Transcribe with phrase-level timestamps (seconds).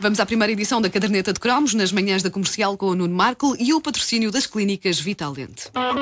[0.00, 3.14] Vamos à primeira edição da Caderneta de Cromos, nas manhãs da comercial com o Nuno
[3.14, 5.68] Marco e o patrocínio das clínicas Vitalente.
[5.74, 5.92] Ora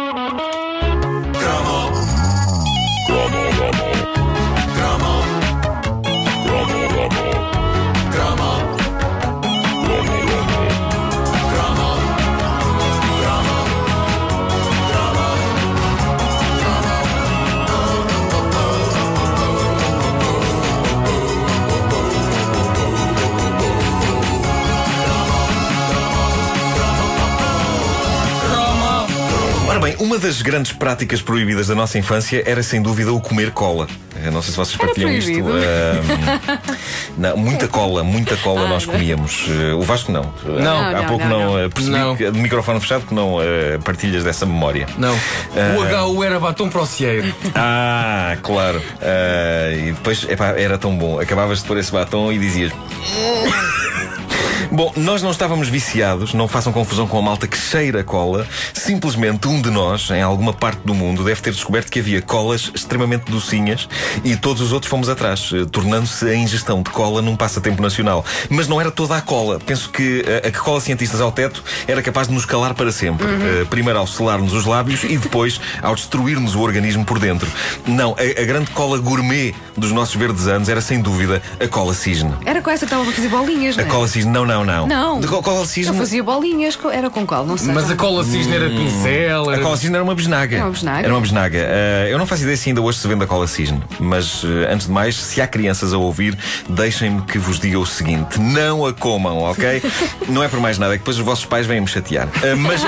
[3.73, 4.28] bem,
[29.99, 33.87] uma das grandes práticas proibidas da nossa infância era sem dúvida o comer cola.
[34.25, 35.31] Eu não sei se vocês partilham isto.
[35.31, 36.59] Ahm,
[37.17, 39.47] não, muita cola, muita cola nós comíamos.
[39.49, 40.33] Eh, o Vasco não.
[40.45, 40.79] Não.
[40.81, 41.59] Há Não, pouco não, não, não.
[41.59, 42.17] eh, percebi Não.
[42.17, 44.87] que de microfone fechado que não eh, partilhas dessa memória.
[44.99, 45.15] Não.
[45.15, 47.33] O HU era batom para o cieiro.
[47.55, 48.83] Ah, claro.
[49.01, 51.21] Ah, e depois, epá, era tão bom.
[51.21, 52.73] Acabavas de pôr esse batom e dizias.
[54.79, 58.47] Bom, nós não estávamos viciados, não façam confusão com a malta que cheira cola.
[58.73, 62.71] Simplesmente um de nós, em alguma parte do mundo, deve ter descoberto que havia colas
[62.73, 63.89] extremamente docinhas
[64.23, 68.25] e todos os outros fomos atrás, eh, tornando-se a ingestão de cola num passatempo nacional.
[68.49, 69.59] Mas não era toda a cola.
[69.59, 72.93] Penso que eh, a que cola cientistas ao teto era capaz de nos calar para
[72.93, 73.27] sempre.
[73.27, 77.51] Eh, primeiro ao selar-nos os lábios e depois ao destruir-nos o organismo por dentro.
[77.85, 81.95] Não, a, a grande cola gourmet dos nossos verdes anos era sem dúvida a cola
[81.95, 82.33] cisne.
[82.47, 83.91] Era com essa que estava a fazer bolinhas, não A é?
[83.91, 84.87] cola cisne, não, não, não.
[84.87, 85.21] Não.
[85.21, 85.97] De co- cola Eu cisne.
[85.97, 87.45] fazia bolinhas, co- era com qual?
[87.45, 87.73] Não sei.
[87.73, 89.49] Mas a cola cisne era pincel.
[89.51, 89.63] A Era...
[89.63, 90.57] cola cisne era uma bisnaga.
[90.57, 91.05] Era uma bisnaga?
[91.07, 91.59] Era uma bisnaga.
[91.59, 93.83] Eh, eu não faço ideia se ainda hoje se vende a cola cisne.
[93.99, 96.37] Mas, eh, antes de mais, se há crianças a ouvir,
[96.69, 99.83] deixem-me que vos diga o seguinte: não a comam, ok?
[100.29, 102.29] não é por mais nada, é que depois os vossos pais vêm-me chatear.
[102.43, 102.83] Eh, mas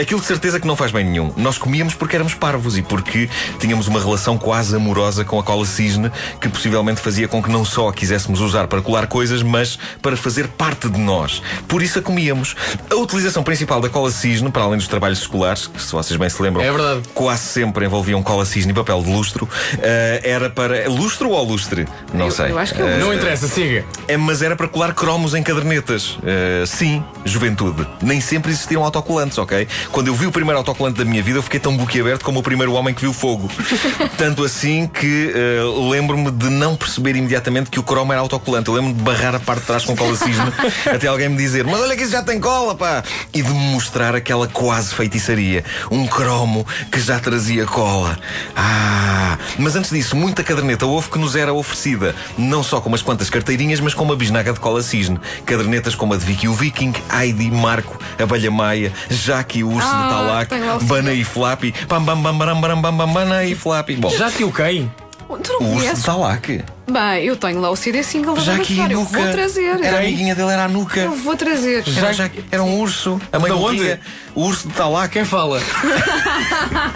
[0.00, 1.32] aquilo de certeza que não faz bem nenhum.
[1.36, 3.28] Nós comíamos porque éramos parvos e porque
[3.58, 7.64] tínhamos uma relação quase amorosa com a cola cisne que possivelmente fazia com que não
[7.64, 11.40] só a quiséssemos usar para colar coisas, mas para fazer parte de nós.
[11.68, 12.54] Por isso a comíamos.
[12.90, 16.28] A utilização principal da cola cisne, para além dos trabalhos escolares, que se vocês bem
[16.28, 17.02] se lembram, É verdade.
[17.14, 19.48] quase sempre envolviam cola cisne e papel de lustro,
[19.80, 20.88] eh, era para.
[20.88, 21.86] Lustro ou lustre?
[22.12, 22.50] Não Eu- sei.
[22.50, 23.84] eu acho que é Não interessa, siga.
[24.08, 26.18] É, mas era para colar cromos em cadernetas.
[26.24, 27.86] Eh, sim, juventude.
[28.02, 29.66] Nem sempre existiam autocolantes, ok?
[29.92, 32.42] Quando eu vi o primeiro autocolante da minha vida, eu fiquei tão boquiaberto como o
[32.42, 33.48] primeiro homem que viu fogo.
[34.18, 38.68] Tanto assim que eh, lembro-me de não perceber imediatamente que o cromo era autocolante.
[38.68, 40.52] Eu lembro-me de barrar a parte de trás com cola cisne
[40.94, 43.02] até alguém me dizer: Mas olha que isso já tem cola, pá!
[43.32, 45.64] E de me mostrar aquela quase feitiçaria.
[45.90, 48.18] Um cromo que já trazia cola.
[48.54, 49.38] Ah!
[49.58, 52.14] Mas antes disso, muita caderneta houve que nos era oferecida.
[52.36, 55.18] Não só com umas quantas carteirinhas, mas com uma bisnaga de cola cisne.
[55.44, 60.02] Cadernetas como a de Vicky o Viking, Heidi, Marco, Abelha Maia, Jaque, o Urso Ah,
[60.02, 63.54] de Talac, o Bana e Flappy, Bam Bam Bam Bam Bam Bam Bam Bana e
[63.54, 63.96] Flappy.
[63.96, 64.90] Bom, Já tio quem?
[65.28, 66.02] O Urso de?
[66.02, 66.75] Talac.
[66.88, 68.92] Bem, eu tenho lá o CD single da banda sonora.
[68.92, 69.18] Eu Nuca.
[69.20, 69.84] vou trazer.
[69.84, 71.00] Era a amiguinha dele, era a Nuca.
[71.00, 71.82] Eu vou trazer.
[71.96, 73.20] Era, já, era um urso.
[73.32, 73.98] A mãe Da onde?
[74.34, 75.12] O urso de Talac.
[75.12, 75.60] Quem fala?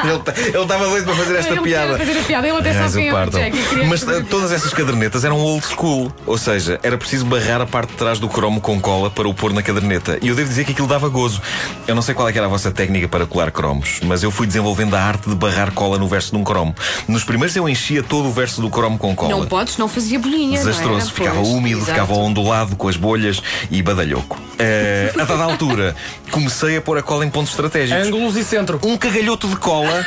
[0.05, 1.99] Ele estava doido para fazer esta Ele piada.
[1.99, 3.31] fazer a piada, ele até quem é o.
[3.31, 3.57] Jack.
[3.59, 6.13] e queria Mas fazer- eh, todas essas cadernetas eram old school.
[6.27, 9.35] Ou seja, era preciso barrar a parte de trás do cromo com cola para o
[9.35, 10.19] pôr na caderneta.
[10.23, 11.41] E eu devo dizer que aquilo dava gozo.
[11.89, 14.31] Eu não sei qual é que era a vossa técnica para colar cromos, mas eu
[14.31, 16.75] fui desenvolvendo a arte de barrar cola no verso de um cromo.
[17.09, 19.31] Nos primeiros eu enchia todo o verso do cromo com cola.
[19.31, 20.61] Não podes, não fazia bolinha.
[20.61, 21.11] não Desastroso, era?
[21.15, 21.91] ficava Pois, úmido, exato.
[21.93, 24.39] ficava ondulado com as bolhas e badalhoco.
[24.59, 25.97] Eh, a dada altura,
[26.31, 28.07] comecei a pôr a cola em pontos estratégicos.
[28.07, 28.79] Ângulos e centro.
[28.85, 30.05] Um cagalhoto de cola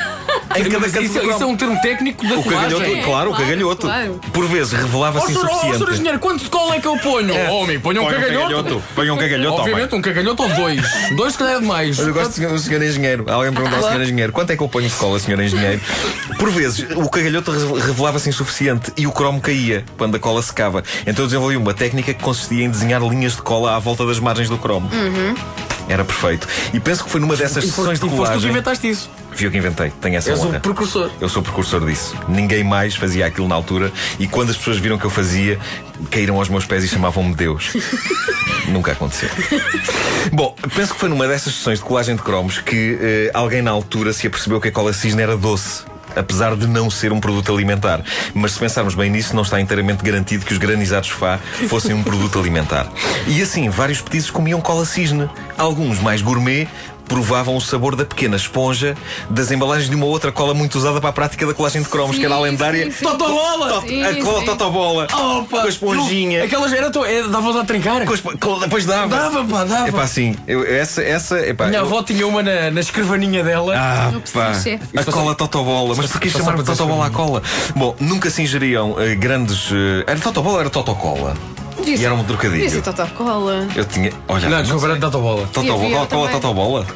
[0.60, 3.00] em cada canto isso, do isso é um termo técnico da O cagalhoto, colagem.
[3.00, 3.88] É, claro, o claro, cagalhoto.
[3.88, 4.22] claro.
[4.34, 5.94] Por vezes Ó, revelava-se senhor, ó, senhor insuficiente.
[5.94, 7.34] engenheiro, quanto de cola é que eu ponho?
[7.50, 8.84] Oh, homem, ponha um Põe cagalhoto.
[8.96, 10.82] Põe um cagalhoto, ó, Obviamente, um cagalhoto ou dois.
[11.16, 11.98] Dois, se calhar é demais.
[11.98, 13.26] Mas eu gosto do senhor engenheiro.
[13.30, 15.80] Alguém perguntou ao senhor engenheiro quanto é que eu ponho de cola, senhor engenheiro?
[16.40, 20.84] Por vezes, o cagalhoto re- revelava-se insuficiente e o cromo caía quando a cola secava.
[21.06, 24.20] Então eu desenvolvi uma técnica que consistia em desenhar linhas de cola à volta das
[24.20, 24.90] margens do cromo.
[25.90, 26.48] Era perfeito.
[26.74, 28.50] E penso que foi numa dessas E sessões foste, de e foste tu que colagem.
[28.52, 29.10] inventaste isso.
[29.36, 30.58] Fui eu que inventei, tenho essa honra.
[30.58, 31.10] o precursor.
[31.20, 32.16] Eu sou o precursor disso.
[32.28, 35.60] Ninguém mais fazia aquilo na altura e quando as pessoas viram que eu fazia,
[36.10, 37.74] caíram aos meus pés e chamavam-me Deus.
[38.68, 39.30] Nunca aconteceu.
[40.32, 43.72] Bom, penso que foi numa dessas sessões de colagem de cromos que eh, alguém na
[43.72, 45.84] altura se apercebeu que a cola cisne era doce.
[46.16, 48.04] Apesar de não ser um produto alimentar.
[48.36, 52.04] Mas se pensarmos bem nisso, não está inteiramente garantido que os granizados Fá fossem um
[52.04, 52.88] produto alimentar.
[53.28, 55.28] E assim, vários petizes comiam cola cisne.
[55.58, 56.68] Alguns mais gourmet
[57.08, 58.96] provavam o sabor da pequena esponja
[59.30, 62.18] das embalagens de uma outra cola muito usada para a prática da colagem de cromos,
[62.18, 63.06] que era a Sim, lendária sim, sim.
[63.06, 63.70] Totobola!
[63.70, 64.46] Tot- Sim, a cola sim.
[64.46, 65.08] Totobola.
[65.12, 65.60] Opa!
[65.62, 66.40] Com a esponjinha.
[66.40, 67.24] Não, Aquelas era to- é,
[67.66, 68.06] trincar.
[68.06, 69.08] Com a espo- com- Depois dava.
[69.16, 69.88] Dava, pá, dava.
[69.88, 73.44] É pá, assim, eu- essa, essa, epá, Minha eu- avó tinha uma na, na escrivaninha
[73.44, 73.76] dela.
[73.78, 74.52] Ah, pá.
[74.96, 75.96] A cola Totobola.
[75.96, 77.44] Mas porquê chamar Totobola à cola?
[77.76, 79.70] Bom, nunca se ingeriam eh, grandes.
[79.72, 81.36] eh, era Totobola ou era Totocola?
[81.86, 82.82] E era um trocadilho.
[82.82, 83.68] Totocola.
[83.76, 84.12] Eu tinha.
[84.28, 85.48] Olha, Não, desculpa, era Totobola.
[85.48, 86.30] Totobola, também.
[86.30, 86.88] Totobola?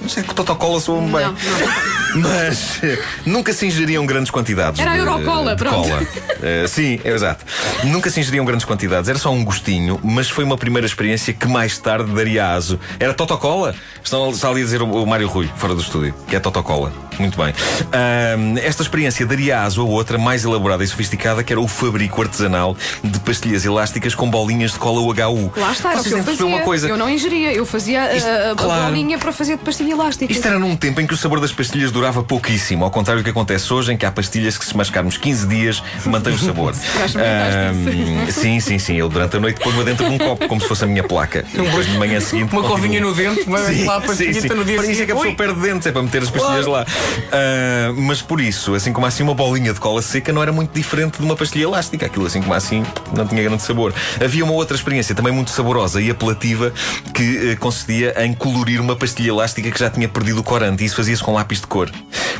[0.00, 1.22] Não sei que Totocola soa-me bem.
[1.22, 2.03] Não, não.
[2.14, 4.80] Mas eh, nunca se ingeriam grandes quantidades.
[4.80, 5.88] Era a de- Eurocola, de pronto.
[5.88, 6.06] cola.
[6.42, 7.44] Eh, sim, é exato.
[7.84, 9.08] Nunca se ingeriam grandes quantidades.
[9.08, 12.78] Era só um gostinho, mas foi uma primeira experiência que mais tarde daria aso.
[13.00, 13.74] Era Totocola?
[14.02, 16.92] Estão, está ali a dizer o, o Mário Rui, fora do estúdio, que é Totocola.
[17.18, 17.54] Muito bem.
[17.92, 22.20] Ahm, esta experiência daria aso a outra mais elaborada e sofisticada, que era o fabrico
[22.22, 25.52] artesanal de pastilhas elásticas com bolinhas de cola UHU.
[25.56, 26.46] Lá está, era o que eu fazia.
[26.46, 26.88] uma coisa.
[26.88, 28.84] Eu não ingeria, eu fazia Isto- a, a claro.
[28.86, 30.32] bolinha para fazer de pastilha elástica.
[30.32, 33.24] Isto era num tempo em que o sabor das pastilhas durava pouquíssimo, ao contrário do
[33.24, 36.74] que acontece hoje, em que há pastilhas que, se mascarmos 15 dias, mantém o sabor.
[37.14, 38.96] Ahm, sim, sim, sim.
[38.96, 41.44] Eu durante a noite ponho-a dentro de um copo, como se fosse a minha placa.
[41.52, 42.52] E depois de manhã seguinte.
[42.52, 42.76] Uma continuo.
[42.76, 44.48] covinha no dente, uma Sim, lá para sim, sim.
[44.48, 45.36] no dia Para isso é que a pessoa Ui.
[45.36, 46.84] perde dentes, é para meter as pastilhas lá.
[47.32, 50.72] Ah, mas por isso, assim como assim, uma bolinha de cola seca não era muito
[50.72, 52.06] diferente de uma pastilha elástica.
[52.06, 52.84] Aquilo, assim como assim,
[53.16, 53.92] não tinha grande sabor.
[54.22, 56.72] Havia uma outra experiência também muito saborosa e apelativa
[57.12, 60.82] que eh, consistia em colorir uma pastilha elástica que já tinha perdido o corante.
[60.82, 61.90] E isso fazia-se com lápis de cor.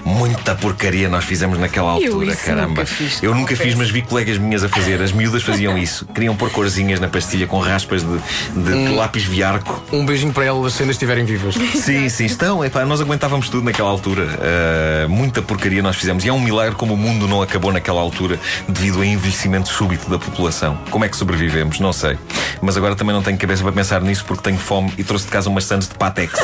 [0.05, 2.69] Muita porcaria nós fizemos naquela Eu altura, isso caramba.
[2.69, 5.01] nunca fiz, Eu nunca fiz, mas vi colegas minhas a fazer.
[5.01, 6.05] As miúdas faziam isso.
[6.15, 8.19] Queriam pôr corzinhas na pastilha com raspas de,
[8.55, 8.97] de Hum.
[8.97, 9.83] lápis viarco.
[9.91, 11.55] Um beijinho para elas se ainda estiverem vivas.
[11.75, 12.62] Sim, sim, estão.
[12.62, 14.25] Epá, nós aguentávamos tudo naquela altura.
[14.25, 16.23] Uh, muita porcaria nós fizemos.
[16.23, 20.11] E é um milagre como o mundo não acabou naquela altura devido ao envelhecimento súbito
[20.11, 20.79] da população.
[20.91, 21.81] Como é que sobrevivemos?
[21.81, 22.19] Não sei.
[22.61, 25.33] Mas agora também não tenho cabeça para pensar nisso porque tenho fome e trouxe de
[25.33, 26.35] casa umas sandes de Patex.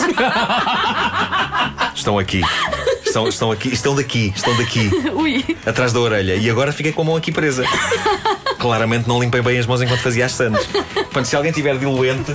[1.95, 2.41] estão aqui.
[3.11, 3.69] Estão, estão aqui.
[3.71, 4.33] Estão daqui.
[4.35, 4.89] Estão daqui.
[5.13, 5.45] Ui.
[5.67, 6.37] Atrás da orelha.
[6.37, 7.65] E agora fiquei com a mão aqui presa.
[8.59, 10.65] Claramente não limpei bem as mãos enquanto fazia as sandes.
[10.67, 12.33] Portanto, se alguém tiver diluente.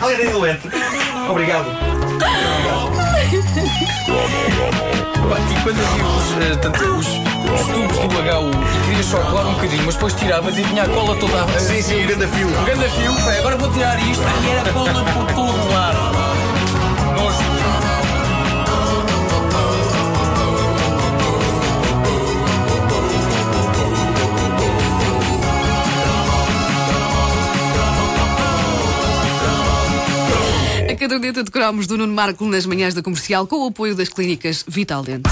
[0.00, 0.68] Alguém tem diluente.
[1.28, 1.66] Obrigado.
[5.50, 9.46] E quando havia os, eh, tanto os, os tubos do HU e querias só colar
[9.46, 12.48] um bocadinho, mas depois tiravas e vinha a cola toda a Sim, sim, grande fio.
[12.48, 16.33] Um grande fio, agora vou tirar isto e era cola por todo lado.
[31.04, 34.64] Caderneta de cromos do Nuno Marco nas manhãs da comercial com o apoio das clínicas
[34.66, 35.28] Vital Dente.